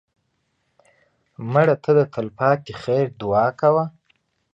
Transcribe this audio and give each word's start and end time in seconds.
مړه 1.53 1.75
ته 1.83 1.91
د 1.97 1.99
تل 2.13 2.27
پاتې 2.37 2.71
خیر 2.81 3.05
دعا 3.21 3.47
کوه 3.59 3.85